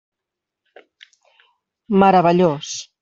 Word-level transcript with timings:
Meravellós. 2.03 2.73